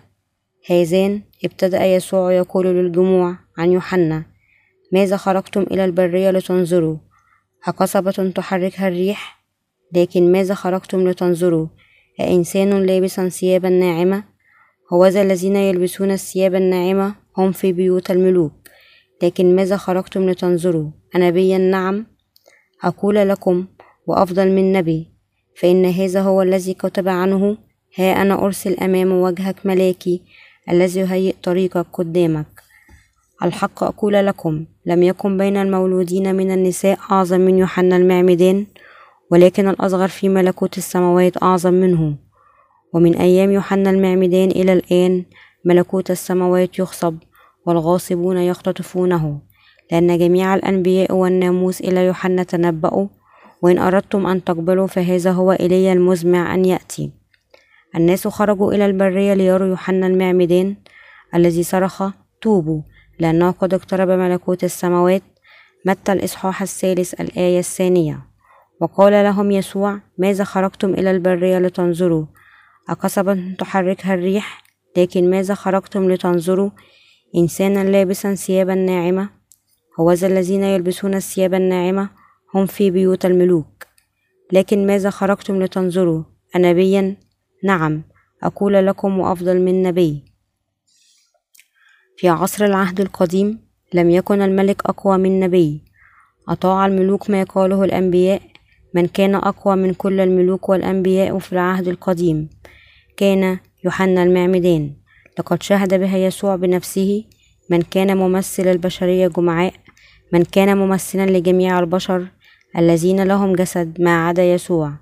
هذان 0.69 1.21
ابتدأ 1.45 1.85
يسوع 1.85 2.33
يقول 2.33 2.67
للجموع 2.67 3.35
عن 3.57 3.71
يوحنا 3.71 4.23
ماذا 4.91 5.17
خرجتم 5.17 5.61
إلى 5.61 5.85
البرية 5.85 6.31
لتنظروا؟ 6.31 6.97
أقصبة 7.67 8.31
تحركها 8.35 8.87
الريح؟ 8.87 9.43
لكن 9.95 10.31
ماذا 10.31 10.53
خرجتم 10.53 11.07
لتنظروا؟ 11.09 11.67
أإنسان 12.19 12.85
لابسا 12.85 13.29
ثيابا 13.29 13.69
ناعمة؟ 13.69 14.36
هوذا 14.93 15.21
الذين 15.21 15.55
يلبسون 15.55 16.11
الثياب 16.11 16.55
الناعمة 16.55 17.15
هم 17.37 17.51
في 17.51 17.73
بيوت 17.73 18.11
الملوك. 18.11 18.51
لكن 19.23 19.55
ماذا 19.55 19.77
خرجتم 19.77 20.29
لتنظروا؟ 20.29 20.89
أنبيا 21.15 21.57
نعم 21.57 22.05
أقول 22.83 23.15
لكم 23.15 23.65
وأفضل 24.07 24.51
من 24.51 24.71
نبي 24.71 25.11
فإن 25.55 25.85
هذا 25.85 26.21
هو 26.21 26.41
الذي 26.41 26.73
كتب 26.73 27.07
عنه. 27.07 27.57
ها 27.97 28.21
أنا 28.21 28.45
أرسل 28.45 28.73
أمام 28.73 29.11
وجهك 29.11 29.65
ملاكي 29.65 30.21
الذي 30.69 30.99
يهيئ 30.99 31.35
طريقك 31.43 31.85
قدامك. 31.93 32.67
الحق 33.43 33.83
أقول 33.83 34.13
لكم 34.13 34.65
لم 34.85 35.03
يكن 35.03 35.37
بين 35.37 35.57
المولودين 35.57 36.35
من 36.35 36.51
النساء 36.51 36.99
أعظم 37.11 37.39
من 37.39 37.57
يوحنا 37.57 37.97
المعمدان 37.97 38.65
ولكن 39.31 39.67
الأصغر 39.69 40.07
في 40.07 40.29
ملكوت 40.29 40.77
السماوات 40.77 41.43
أعظم 41.43 41.73
منه 41.73 42.15
ومن 42.93 43.15
أيام 43.15 43.51
يوحنا 43.51 43.89
المعمدان 43.89 44.51
إلى 44.51 44.73
الآن 44.73 45.25
ملكوت 45.65 46.11
السماوات 46.11 46.79
يخصب 46.79 47.17
والغاصبون 47.65 48.37
يختطفونه 48.37 49.39
لأن 49.91 50.17
جميع 50.17 50.55
الأنبياء 50.55 51.13
والناموس 51.13 51.81
إلى 51.81 52.05
يوحنا 52.05 52.43
تنبأوا 52.43 53.07
وإن 53.61 53.77
أردتم 53.77 54.27
أن 54.27 54.43
تقبلوا 54.43 54.87
فهذا 54.87 55.31
هو 55.31 55.51
إلي 55.51 55.93
المزمع 55.93 56.53
أن 56.53 56.65
يأتي. 56.65 57.11
الناس 57.95 58.27
خرجوا 58.27 58.73
إلى 58.73 58.85
البرية 58.85 59.33
ليروا 59.33 59.67
يوحنا 59.67 60.07
المعمدان 60.07 60.75
الذي 61.35 61.63
صرخ 61.63 62.03
توبوا 62.41 62.81
لأنه 63.19 63.51
قد 63.51 63.73
اقترب 63.73 64.09
ملكوت 64.09 64.63
السماوات. 64.63 65.21
متى 65.85 66.11
الإصحاح 66.13 66.61
الثالث 66.61 67.21
الآية 67.21 67.59
الثانية؟ 67.59 68.19
وقال 68.81 69.13
لهم 69.13 69.51
يسوع 69.51 69.99
ماذا 70.17 70.43
خرجتم 70.43 70.93
إلى 70.93 71.11
البرية 71.11 71.59
لتنظروا؟ 71.59 72.25
أقصبا 72.89 73.55
تحركها 73.59 74.13
الريح 74.13 74.63
لكن 74.97 75.29
ماذا 75.29 75.53
خرجتم 75.53 76.11
لتنظروا؟ 76.11 76.69
إنسانا 77.35 77.83
لابسا 77.89 78.35
ثيابا 78.35 78.75
ناعمة. 78.75 79.29
هوذا 79.99 80.27
الذين 80.27 80.63
يلبسون 80.63 81.13
الثياب 81.15 81.53
الناعمة 81.53 82.09
هم 82.55 82.65
في 82.65 82.91
بيوت 82.91 83.25
الملوك. 83.25 83.85
لكن 84.51 84.87
ماذا 84.87 85.09
خرجتم 85.09 85.63
لتنظروا؟ 85.63 86.23
أنبيا؟ 86.55 87.15
نعم 87.63 88.03
أقول 88.43 88.73
لكم 88.73 89.19
وأفضل 89.19 89.61
من 89.61 89.83
نبي. 89.83 90.23
في 92.17 92.29
عصر 92.29 92.65
العهد 92.65 93.01
القديم 93.01 93.59
لم 93.93 94.09
يكن 94.09 94.41
الملك 94.41 94.81
أقوى 94.85 95.17
من 95.17 95.39
نبي. 95.39 95.83
أطاع 96.49 96.85
الملوك 96.85 97.29
ما 97.29 97.43
قاله 97.43 97.83
الأنبياء. 97.83 98.41
من 98.93 99.07
كان 99.07 99.35
أقوى 99.35 99.75
من 99.75 99.93
كل 99.93 100.19
الملوك 100.19 100.69
والأنبياء 100.69 101.39
في 101.39 101.53
العهد 101.53 101.87
القديم. 101.87 102.49
كان 103.17 103.59
يوحنا 103.85 104.23
المعمدان 104.23 104.93
لقد 105.39 105.63
شهد 105.63 105.93
بها 105.93 106.17
يسوع 106.17 106.55
بنفسه 106.55 107.23
من 107.69 107.81
كان 107.81 108.17
ممثل 108.17 108.67
البشرية 108.67 109.27
جمعاء 109.27 109.73
من 110.33 110.43
كان 110.43 110.77
ممثلا 110.77 111.25
لجميع 111.25 111.79
البشر 111.79 112.27
الذين 112.77 113.23
لهم 113.23 113.53
جسد 113.53 114.01
ما 114.01 114.27
عدا 114.27 114.53
يسوع. 114.53 114.93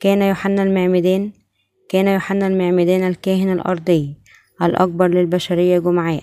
كان 0.00 0.22
يوحنا 0.22 0.62
المعمدان 0.62 1.32
كان 1.88 2.08
يوحنا 2.08 2.46
المعمدان 2.46 3.08
الكاهن 3.08 3.52
الأرضي 3.52 4.14
الأكبر 4.62 5.08
للبشرية 5.08 5.78
جمعاء. 5.78 6.22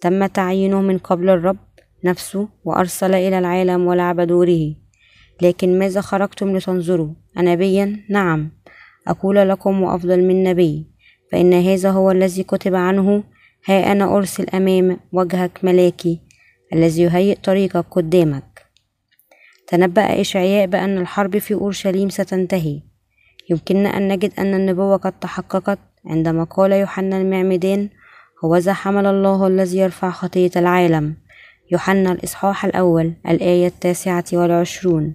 تم 0.00 0.26
تعيينه 0.26 0.80
من 0.82 0.98
قبل 0.98 1.28
الرب 1.28 1.56
نفسه 2.04 2.48
وأرسل 2.64 3.14
إلى 3.14 3.38
العالم 3.38 3.86
ولعب 3.86 4.20
دوره. 4.20 4.74
لكن 5.42 5.78
ماذا 5.78 6.00
خرجتم 6.00 6.56
لتنظروا؟ 6.56 7.14
أنبيا 7.38 8.04
نعم. 8.10 8.50
أقول 9.08 9.48
لكم 9.48 9.82
وأفضل 9.82 10.24
من 10.24 10.44
نبي 10.44 10.86
فإن 11.32 11.54
هذا 11.54 11.90
هو 11.90 12.10
الذي 12.10 12.42
كتب 12.42 12.74
عنه 12.74 13.22
ها 13.68 13.92
أنا 13.92 14.16
أرسل 14.16 14.46
أمام 14.54 14.96
وجهك 15.12 15.58
ملاكي 15.62 16.20
الذي 16.72 17.02
يهيئ 17.02 17.34
طريقك 17.34 17.86
قدامك. 17.90 18.66
تنبأ 19.66 20.20
إشعياء 20.20 20.66
بأن 20.66 20.98
الحرب 20.98 21.38
في 21.38 21.54
أورشليم 21.54 22.08
ستنتهي. 22.08 22.80
يمكننا 23.50 23.88
أن 23.96 24.08
نجد 24.08 24.32
أن 24.38 24.54
النبوة 24.54 24.96
قد 24.96 25.12
تحققت 25.12 25.78
عندما 26.06 26.44
قال 26.44 26.72
يوحنا 26.72 27.16
المعمدان 27.16 27.88
هوذا 28.44 28.72
حمل 28.72 29.06
الله 29.06 29.46
الذي 29.46 29.78
يرفع 29.78 30.10
خطية 30.10 30.50
العالم. 30.56 31.16
يوحنا 31.72 32.12
الإصحاح 32.12 32.64
الأول 32.64 33.12
الآية 33.28 33.66
التاسعة 33.66 34.24
والعشرون. 34.32 35.14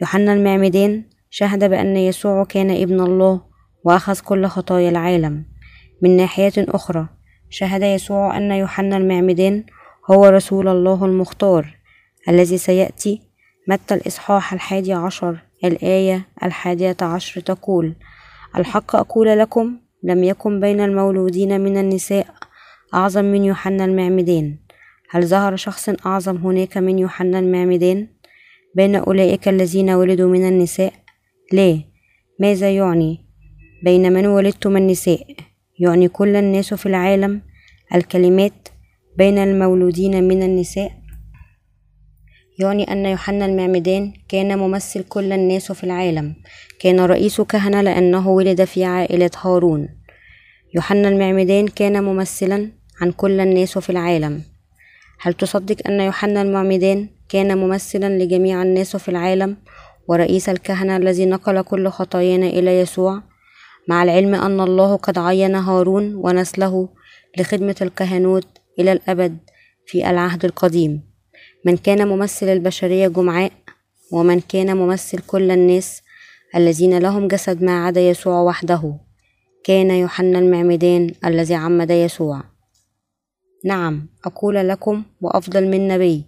يوحنا 0.00 0.32
المعمدان 0.32 1.02
شهد 1.36 1.70
بأن 1.70 1.96
يسوع 1.96 2.44
كان 2.44 2.70
ابن 2.70 3.00
الله 3.00 3.40
وأخذ 3.84 4.20
كل 4.20 4.46
خطايا 4.46 4.88
العالم. 4.90 5.44
من 6.02 6.16
ناحية 6.16 6.52
أخرى 6.58 7.08
شهد 7.50 7.82
يسوع 7.82 8.36
أن 8.36 8.52
يوحنا 8.52 8.96
المعمدان 8.96 9.64
هو 10.10 10.24
رسول 10.24 10.68
الله 10.68 11.04
المختار 11.04 11.78
الذي 12.28 12.58
سيأتي 12.58 13.22
متى 13.68 13.94
الإصحاح 13.94 14.52
الحادي 14.52 14.92
عشر 14.92 15.38
الآية 15.64 16.28
الحادية 16.42 16.96
عشر 17.02 17.40
تقول 17.40 17.94
الحق 18.56 18.96
أقول 18.96 19.38
لكم 19.38 19.76
لم 20.02 20.24
يكن 20.24 20.60
بين 20.60 20.80
المولودين 20.80 21.60
من 21.60 21.76
النساء 21.76 22.26
أعظم 22.94 23.24
من 23.24 23.44
يوحنا 23.44 23.84
المعمدان. 23.84 24.56
هل 25.10 25.26
ظهر 25.26 25.56
شخص 25.56 25.88
أعظم 25.88 26.36
هناك 26.36 26.78
من 26.78 26.98
يوحنا 26.98 27.38
المعمدان؟ 27.38 28.08
بين 28.74 28.96
أولئك 28.96 29.48
الذين 29.48 29.90
ولدوا 29.90 30.30
من 30.30 30.48
النساء 30.48 31.03
لا 31.52 31.80
ماذا 32.40 32.70
يعني؟ 32.70 33.18
بين 33.84 34.12
من 34.12 34.26
ولدت 34.26 34.66
من 34.66 34.82
النساء 34.82 35.26
يعني 35.78 36.08
كل 36.08 36.36
الناس 36.36 36.74
في 36.74 36.86
العالم 36.86 37.42
الكلمات 37.94 38.68
بين 39.18 39.38
المولودين 39.38 40.24
من 40.28 40.42
النساء. 40.42 40.92
يعني 42.58 42.92
أن 42.92 43.06
يوحنا 43.06 43.46
المعمدان 43.46 44.12
كان 44.28 44.58
ممثل 44.58 45.02
كل 45.02 45.32
الناس 45.32 45.72
في 45.72 45.84
العالم. 45.84 46.34
كان 46.78 47.00
رئيس 47.00 47.40
كهنة 47.40 47.80
لأنه 47.80 48.28
ولد 48.28 48.64
في 48.64 48.84
عائلة 48.84 49.30
هارون. 49.42 49.88
يوحنا 50.74 51.08
المعمدان 51.08 51.68
كان 51.68 52.04
ممثلا 52.04 52.70
عن 53.00 53.12
كل 53.12 53.40
الناس 53.40 53.78
في 53.78 53.90
العالم. 53.90 54.42
هل 55.20 55.34
تصدق 55.34 55.88
أن 55.88 56.00
يوحنا 56.00 56.42
المعمدان 56.42 57.08
كان 57.28 57.58
ممثلا 57.58 58.18
لجميع 58.18 58.62
الناس 58.62 58.96
في 58.96 59.08
العالم؟ 59.08 59.56
ورئيس 60.08 60.48
الكهنة 60.48 60.96
الذي 60.96 61.26
نقل 61.26 61.62
كل 61.62 61.88
خطايانا 61.88 62.46
إلى 62.46 62.80
يسوع 62.80 63.22
مع 63.88 64.02
العلم 64.02 64.34
أن 64.34 64.60
الله 64.60 64.96
قد 64.96 65.18
عين 65.18 65.54
هارون 65.54 66.14
ونسله 66.14 66.88
لخدمة 67.38 67.76
الكهنوت 67.82 68.46
إلى 68.78 68.92
الأبد 68.92 69.38
في 69.86 70.10
العهد 70.10 70.44
القديم. 70.44 71.02
من 71.64 71.76
كان 71.76 72.08
ممثل 72.08 72.48
البشرية 72.48 73.08
جمعاء 73.08 73.52
ومن 74.12 74.40
كان 74.40 74.76
ممثل 74.76 75.18
كل 75.18 75.50
الناس 75.50 76.02
الذين 76.56 76.98
لهم 76.98 77.28
جسد 77.28 77.62
ما 77.62 77.86
عدا 77.86 78.00
يسوع 78.00 78.40
وحده 78.40 78.98
كان 79.64 79.90
يوحنا 79.90 80.38
المعمدان 80.38 81.10
الذي 81.24 81.54
عمد 81.54 81.90
يسوع. 81.90 82.42
نعم 83.64 84.08
أقول 84.24 84.68
لكم 84.68 85.02
وأفضل 85.20 85.68
من 85.68 85.88
نبي 85.88 86.24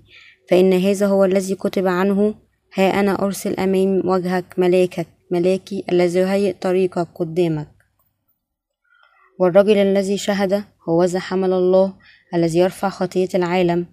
فإن 0.50 0.72
هذا 0.72 1.06
هو 1.06 1.24
الذي 1.24 1.54
كتب 1.54 1.86
عنه 1.86 2.34
ها 2.78 3.00
أنا 3.00 3.22
أرسل 3.22 3.54
أمام 3.54 4.02
وجهك 4.04 4.44
ملاكك 4.58 5.06
ملاكي 5.30 5.84
الذي 5.92 6.18
يهيئ 6.18 6.52
طريقك 6.52 7.08
قدامك. 7.14 7.68
والرجل 9.38 9.76
الذي 9.76 10.18
شهد 10.18 10.64
هو 10.88 11.06
حمل 11.16 11.52
الله 11.52 11.94
الذي 12.34 12.58
يرفع 12.58 12.88
خطية 12.88 13.28
العالم. 13.34 13.86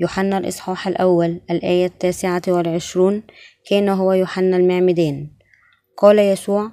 يوحنا 0.00 0.38
الإصحاح 0.38 0.88
الأول 0.88 1.40
الآية 1.50 1.86
التاسعة 1.86 2.42
والعشرون 2.48 3.22
كان 3.70 3.88
هو 3.88 4.12
يوحنا 4.12 4.56
المعمدان. 4.56 5.30
قال 5.96 6.18
يسوع 6.18 6.70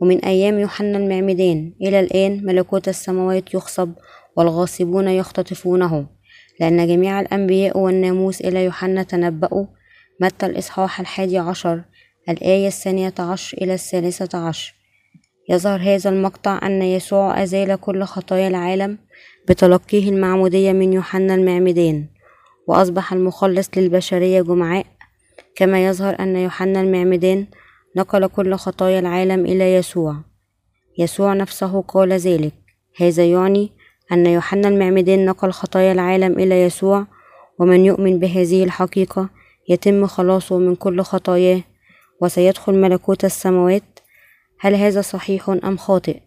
ومن 0.00 0.24
أيام 0.24 0.58
يوحنا 0.58 0.98
المعمدان 0.98 1.72
إلى 1.82 2.00
الآن 2.00 2.46
ملكوت 2.46 2.88
السماوات 2.88 3.54
يخصب 3.54 3.92
والغاصبون 4.36 5.08
يختطفونه 5.08 6.06
لأن 6.60 6.86
جميع 6.86 7.20
الأنبياء 7.20 7.78
والناموس 7.78 8.40
إلى 8.40 8.64
يوحنا 8.64 9.02
تنبأوا 9.02 9.66
متى 10.20 10.46
الإصحاح 10.46 11.00
الحادي 11.00 11.38
عشر؟ 11.38 11.82
الآية 12.28 12.66
الثانية 12.66 13.14
عشر 13.18 13.58
إلى 13.58 13.74
الثالثة 13.74 14.38
عشر. 14.38 14.74
يظهر 15.48 15.80
هذا 15.80 16.10
المقطع 16.10 16.60
أن 16.62 16.82
يسوع 16.82 17.42
أزال 17.42 17.76
كل 17.76 18.04
خطايا 18.04 18.48
العالم 18.48 18.98
بتلقيه 19.48 20.08
المعمودية 20.08 20.72
من 20.72 20.92
يوحنا 20.92 21.34
المعمدان 21.34 22.06
وأصبح 22.66 23.12
المخلص 23.12 23.70
للبشرية 23.76 24.42
جمعاء. 24.42 24.86
كما 25.54 25.86
يظهر 25.86 26.16
أن 26.20 26.36
يوحنا 26.36 26.80
المعمدان 26.80 27.46
نقل 27.96 28.26
كل 28.26 28.54
خطايا 28.54 28.98
العالم 28.98 29.46
إلى 29.46 29.74
يسوع. 29.74 30.16
يسوع 30.98 31.34
نفسه 31.34 31.80
قال 31.88 32.12
ذلك. 32.12 32.54
هذا 33.00 33.24
يعني 33.24 33.70
أن 34.12 34.26
يوحنا 34.26 34.68
المعمدان 34.68 35.24
نقل 35.24 35.50
خطايا 35.50 35.92
العالم 35.92 36.38
إلى 36.38 36.62
يسوع 36.62 37.06
ومن 37.58 37.84
يؤمن 37.84 38.18
بهذه 38.18 38.64
الحقيقة 38.64 39.39
يتم 39.70 40.06
خلاصه 40.06 40.58
من 40.58 40.74
كل 40.74 41.00
خطاياه 41.00 41.62
وسيدخل 42.20 42.74
ملكوت 42.74 43.24
السماوات. 43.24 43.98
هل 44.60 44.74
هذا 44.74 45.00
صحيح 45.00 45.48
أم 45.48 45.76
خاطئ؟ 45.76 46.20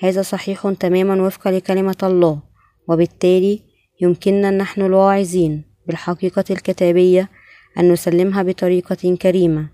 هذا 0.00 0.22
صحيح 0.22 0.72
تماما 0.80 1.26
وفقا 1.26 1.50
لكلمة 1.50 1.96
الله 2.02 2.38
وبالتالي 2.88 3.60
يمكننا 4.00 4.50
نحن 4.50 4.82
الواعظين 4.82 5.62
بالحقيقة 5.86 6.44
الكتابية 6.50 7.28
أن 7.78 7.92
نسلمها 7.92 8.42
بطريقة 8.42 9.16
كريمة. 9.16 9.68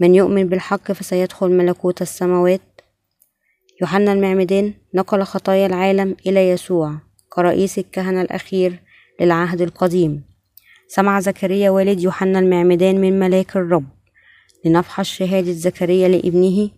من 0.00 0.14
يؤمن 0.14 0.48
بالحق 0.48 0.92
فسيدخل 0.92 1.50
ملكوت 1.50 2.02
السماوات. 2.02 2.60
يوحنا 3.80 4.12
المعمدان 4.12 4.74
نقل 4.94 5.22
خطايا 5.22 5.66
العالم 5.66 6.16
إلى 6.26 6.48
يسوع 6.48 6.94
كرئيس 7.28 7.78
الكهنة 7.78 8.22
الأخير 8.22 8.82
للعهد 9.20 9.60
القديم. 9.60 10.29
سمع 10.92 11.20
زكريا 11.20 11.70
والد 11.70 12.00
يوحنا 12.00 12.38
المعمدان 12.38 13.00
من 13.00 13.18
ملاك 13.18 13.56
الرب. 13.56 13.84
لنفحص 14.64 15.06
شهادة 15.06 15.52
زكريا 15.52 16.08
لابنه. 16.08 16.70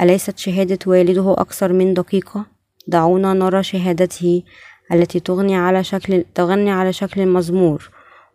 أليست 0.00 0.38
شهادة 0.38 0.78
والده 0.86 1.32
أكثر 1.38 1.72
من 1.72 1.94
دقيقة؟ 1.94 2.46
دعونا 2.86 3.32
نرى 3.32 3.62
شهادته 3.62 4.42
التي 4.92 5.20
تغني 5.20 5.56
على 5.56 5.84
شكل 5.84 6.24
تغني 6.34 6.70
على 6.70 6.92
شكل 6.92 7.26
مزمور. 7.26 7.90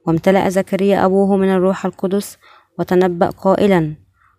وامتلأ 0.06 0.50
زكريا 0.50 1.06
أبوه 1.06 1.38
من 1.38 1.50
الروح 1.50 1.86
القدس 1.86 2.38
وتنبأ 2.80 3.30
قائلا 3.30 3.94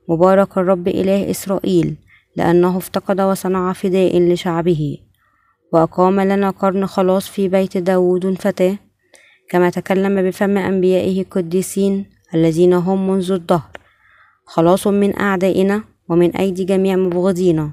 مبارك 0.08 0.58
الرب 0.58 0.88
إله 0.88 1.30
إسرائيل 1.30 1.96
لأنه 2.36 2.78
افتقد 2.78 3.20
وصنع 3.20 3.72
فداء 3.72 4.20
لشعبه. 4.20 4.98
وأقام 5.72 6.20
لنا 6.20 6.50
قرن 6.50 6.86
خلاص 6.86 7.28
في 7.28 7.48
بيت 7.48 7.78
داود 7.78 8.34
فتاه. 8.34 8.87
كما 9.50 9.70
تكلم 9.70 10.28
بفم 10.28 10.58
أنبيائه 10.58 11.22
القديسين 11.22 12.06
الذين 12.34 12.72
هم 12.72 13.10
منذ 13.10 13.32
الدهر. 13.32 13.70
خلاص 14.44 14.86
من 14.86 15.18
أعدائنا 15.18 15.84
ومن 16.08 16.36
أيدي 16.36 16.64
جميع 16.64 16.96
مبغضينا 16.96 17.70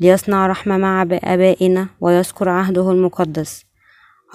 ليصنع 0.00 0.46
رحمة 0.46 0.76
مع 0.76 1.02
آبائنا 1.02 1.88
ويذكر 2.00 2.48
عهده 2.48 2.90
المقدس. 2.90 3.64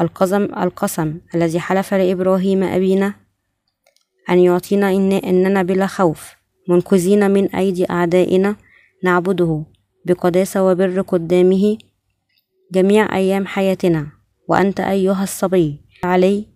القسم, 0.01 0.43
القسم 0.43 1.17
الذي 1.35 1.59
حلف 1.59 1.93
لإبراهيم 1.93 2.63
أبينا 2.63 3.13
أن 4.29 4.39
يعطينا 4.39 4.91
إن 4.91 5.11
إننا 5.11 5.63
بلا 5.63 5.87
خوف 5.87 6.35
منقذين 6.69 7.31
من 7.31 7.55
أيدي 7.55 7.89
أعدائنا 7.89 8.55
نعبده 9.03 9.63
بقداسة 10.05 10.63
وبر 10.63 11.01
قدامه 11.01 11.77
جميع 12.71 13.15
أيام 13.15 13.47
حياتنا. 13.47 14.07
وأنت 14.47 14.79
أيها 14.79 15.23
الصبي 15.23 15.81
علي 16.03 16.52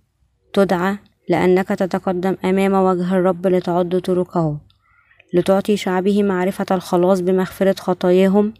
تدعى 0.57 0.97
لأنك 1.29 1.67
تتقدم 1.67 2.35
أمام 2.45 2.73
وجه 2.73 3.15
الرب 3.15 3.47
لتعد 3.47 4.01
طرقه 4.01 4.57
لتعطي 5.33 5.77
شعبه 5.77 6.23
معرفة 6.23 6.65
الخلاص 6.71 7.19
بمغفرة 7.19 7.75
خطاياهم 7.79 8.53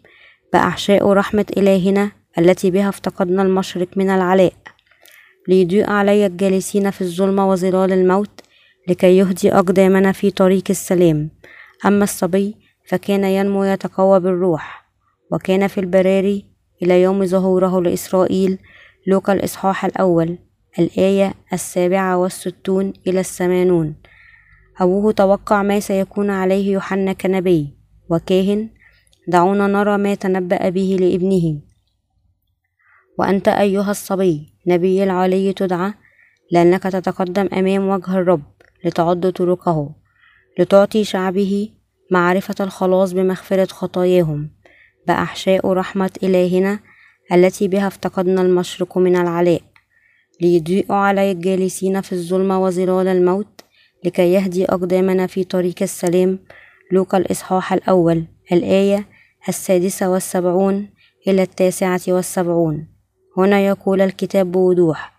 بأحشاء 0.54 1.12
رحمة 1.12 1.46
إلهنا 1.58 2.12
التي 2.38 2.72
بها 2.72 2.90
افتقدنا 2.90 3.42
المشرق 3.42 3.88
من 3.96 4.10
العلاء. 4.10 4.54
ليضيء 5.48 5.90
علي 5.90 6.26
الجالسين 6.26 6.92
في 6.92 7.02
الظلمة 7.02 7.50
وظلال 7.50 7.92
الموت 7.94 8.42
لكي 8.88 9.18
يهدي 9.18 9.54
أقدامنا 9.54 10.12
في 10.12 10.32
طريق 10.32 10.64
السلام. 10.70 11.30
أما 11.86 12.04
الصبي 12.04 12.56
فكان 12.90 13.24
ينمو 13.24 13.64
يتقوى 13.64 14.20
بالروح 14.20 14.86
وكان 15.32 15.68
في 15.68 15.80
البراري 15.80 16.46
إلى 16.84 17.02
يوم 17.02 17.26
ظهوره 17.26 17.82
لإسرائيل 17.82 18.58
لوقا 19.08 19.34
الإصحاح 19.34 19.86
الأول. 19.86 20.38
الآية 20.80 21.34
السابعة 21.54 22.18
والستون 22.18 22.94
إلى 23.08 23.20
الثمانون. 23.20 23.96
أبوه 24.80 25.12
توقع 25.12 25.64
ما 25.64 25.80
سيكون 25.80 26.30
عليه 26.30 26.72
يوحنا 26.72 27.14
كنبي 27.14 27.78
وكاهن 28.10 28.70
دعونا 29.28 29.68
نرى 29.68 29.98
ما 29.98 30.16
تنبأ 30.16 30.70
به 30.70 30.98
لابنه. 31.00 31.62
وأنت 33.20 33.48
أيها 33.48 33.92
الصبي 33.92 34.54
نبي 34.68 35.04
العلي 35.04 35.54
تدعى 35.54 35.94
لأنك 36.52 36.84
تتقدم 36.84 37.50
أمام 37.54 37.88
وجه 37.88 38.18
الرب 38.18 38.44
لتعد 38.86 39.32
طرقه 39.32 39.96
لتعطي 40.60 41.04
شعبه 41.04 41.70
معرفة 42.12 42.56
الخلاص 42.60 43.14
بمغفرة 43.14 43.66
خطاياهم 43.66 44.50
بأحشاء 45.08 45.74
رحمة 45.74 46.12
إلهنا 46.24 46.80
التي 47.34 47.68
بها 47.68 47.88
افتقدنا 47.88 48.42
المشرق 48.42 48.98
من 48.98 49.16
العلاء. 49.16 49.62
ليضيء 50.42 50.92
علي 50.92 51.32
الجالسين 51.32 52.02
في 52.02 52.12
الظلمة 52.14 52.64
وظلال 52.64 53.08
الموت 53.08 53.62
لكي 54.04 54.34
يهدي 54.34 54.66
أقدامنا 54.66 55.28
في 55.28 55.44
طريق 55.44 55.76
السلام. 55.82 56.40
لوقا 56.92 57.18
الإصحاح 57.18 57.74
الأول 57.74 58.26
الآية 58.52 59.06
السادسة 59.50 60.10
والسبعون 60.10 60.90
إلى 61.28 61.42
التاسعة 61.42 62.02
والسبعون. 62.08 62.88
هنا 63.38 63.60
يقول 63.60 64.02
الكتاب 64.02 64.52
بوضوح 64.52 65.14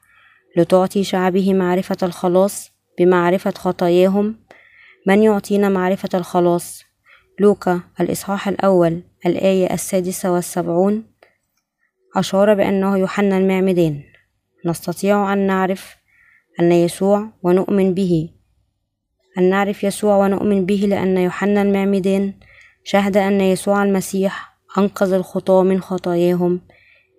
لتعطي 0.56 1.04
شعبه 1.04 1.54
معرفة 1.54 1.96
الخلاص 2.02 2.70
بمعرفة 2.98 3.50
خطاياهم 3.50 4.36
من 5.06 5.22
يعطينا 5.22 5.68
معرفة 5.68 6.08
الخلاص؟ 6.14 6.82
لوقا 7.40 7.80
الإصحاح 8.00 8.48
الأول 8.48 9.02
الآية 9.26 9.74
السادسة 9.74 10.32
والسبعون. 10.32 11.04
أشار 12.16 12.54
بأنه 12.54 12.98
يوحنا 12.98 13.38
المعمدان. 13.38 14.02
نستطيع 14.68 15.32
أن 15.32 15.46
نعرف 15.46 15.96
أن 16.60 16.72
يسوع 16.72 17.28
ونؤمن 17.42 17.94
به. 17.94 18.30
أن 19.38 19.50
نعرف 19.50 19.84
يسوع 19.84 20.16
ونؤمن 20.16 20.66
به 20.66 20.86
لأن 20.88 21.18
يوحنا 21.18 21.62
المعمدان 21.62 22.32
شهد 22.84 23.16
أن 23.16 23.40
يسوع 23.40 23.82
المسيح 23.82 24.58
أنقذ 24.78 25.12
الخطاة 25.12 25.62
من 25.62 25.80
خطاياهم 25.80 26.60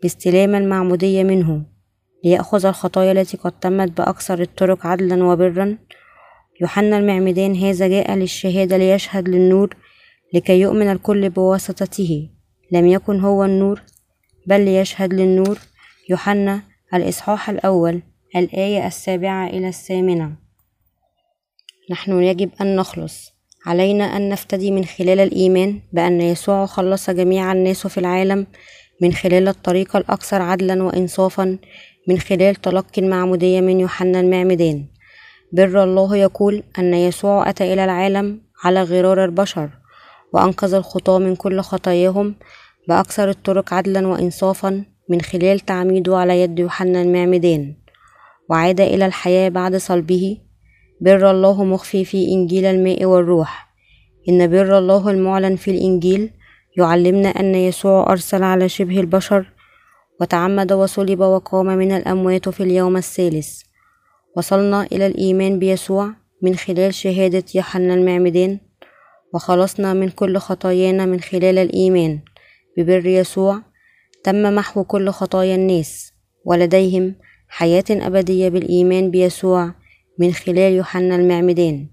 باستلام 0.01 0.55
المعمودية 0.55 1.23
منه 1.23 1.65
ليأخذ 2.23 2.65
الخطايا 2.65 3.11
التي 3.11 3.37
قد 3.37 3.51
تمت 3.51 3.97
بأكثر 3.97 4.41
الطرق 4.41 4.87
عدلا 4.87 5.23
وبرا. 5.23 5.77
يوحنا 6.61 6.97
المعمدان 6.97 7.55
هذا 7.55 7.87
جاء 7.87 8.15
للشهادة 8.15 8.77
ليشهد 8.77 9.29
للنور 9.29 9.75
لكي 10.33 10.59
يؤمن 10.59 10.91
الكل 10.91 11.29
بواسطته. 11.29 12.29
لم 12.71 12.87
يكن 12.87 13.19
هو 13.19 13.43
النور 13.43 13.81
بل 14.47 14.65
ليشهد 14.65 15.13
للنور. 15.13 15.59
يوحنا 16.09 16.61
الإصحاح 16.93 17.49
الأول 17.49 18.01
الآية 18.35 18.87
السابعة 18.87 19.47
إلى 19.47 19.67
الثامنة. 19.67 20.31
نحن 21.91 22.23
يجب 22.23 22.49
أن 22.61 22.75
نخلص. 22.75 23.31
علينا 23.65 24.03
أن 24.17 24.29
نفتدي 24.29 24.71
من 24.71 24.85
خلال 24.85 25.19
الإيمان 25.19 25.79
بأن 25.93 26.21
يسوع 26.21 26.65
خلص 26.65 27.09
جميع 27.09 27.51
الناس 27.51 27.87
في 27.87 27.97
العالم 27.97 28.47
من 29.01 29.13
خلال 29.13 29.47
الطريقة 29.47 29.97
الأكثر 29.97 30.41
عدلا 30.41 30.83
وإنصافا 30.83 31.57
من 32.07 32.19
خلال 32.19 32.55
تلقي 32.55 33.01
المعمودية 33.01 33.61
من 33.61 33.79
يوحنا 33.79 34.19
المعمدان. 34.19 34.85
بر 35.53 35.83
الله 35.83 36.15
يقول 36.15 36.63
أن 36.79 36.93
يسوع 36.93 37.49
أتى 37.49 37.73
إلى 37.73 37.83
العالم 37.83 38.41
على 38.63 38.83
غرار 38.83 39.25
البشر 39.25 39.69
وأنقذ 40.33 40.73
الخطاة 40.73 41.19
من 41.19 41.35
كل 41.35 41.61
خطاياهم 41.61 42.35
بأكثر 42.87 43.29
الطرق 43.29 43.73
عدلا 43.73 44.07
وإنصافا. 44.07 44.85
من 45.09 45.21
خلال 45.21 45.59
تعميده 45.59 46.17
على 46.17 46.41
يد 46.41 46.59
يوحنا 46.59 47.01
المعمدان 47.01 47.75
وعاد 48.49 48.81
إلى 48.81 49.05
الحياة 49.05 49.49
بعد 49.49 49.75
صلبه 49.75 50.37
بر 51.01 51.31
الله 51.31 51.63
مخفي 51.63 52.05
في 52.05 52.27
إنجيل 52.27 52.65
الماء 52.65 53.05
والروح. 53.05 53.69
إن 54.29 54.47
بر 54.47 54.77
الله 54.77 55.09
المعلن 55.09 55.55
في 55.55 55.71
الإنجيل 55.71 56.29
يعلمنا 56.77 57.29
أن 57.29 57.55
يسوع 57.55 58.11
أرسل 58.11 58.43
على 58.43 58.69
شبه 58.69 58.99
البشر 58.99 59.53
وتعمد 60.21 60.73
وصلب 60.73 61.19
وقام 61.19 61.65
من 61.65 61.91
الأموات 61.91 62.49
في 62.49 62.63
اليوم 62.63 62.97
الثالث. 62.97 63.61
وصلنا 64.37 64.87
إلى 64.91 65.07
الإيمان 65.07 65.59
بيسوع 65.59 66.13
من 66.41 66.55
خلال 66.55 66.93
شهادة 66.93 67.43
يوحنا 67.55 67.93
المعمدان 67.93 68.59
وخلصنا 69.33 69.93
من 69.93 70.09
كل 70.09 70.37
خطايانا 70.37 71.05
من 71.05 71.19
خلال 71.19 71.57
الإيمان 71.57 72.19
ببر 72.77 73.05
يسوع 73.05 73.61
تم 74.23 74.55
محو 74.55 74.83
كل 74.83 75.09
خطايا 75.09 75.55
الناس 75.55 76.13
ولديهم 76.45 77.15
حياة 77.47 77.85
أبدية 77.89 78.49
بالإيمان 78.49 79.11
بيسوع 79.11 79.73
من 80.19 80.33
خلال 80.33 80.73
يوحنا 80.73 81.15
المعمدان. 81.15 81.87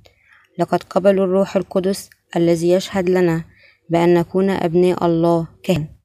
لقد 0.58 0.82
قبلوا 0.82 1.24
الروح 1.24 1.56
القدس 1.56 2.10
الذي 2.36 2.70
يشهد 2.70 3.10
لنا 3.10 3.44
بأن 3.90 4.14
نكون 4.14 4.50
أبناء 4.50 5.06
الله 5.06 5.48
كهن 5.62 5.95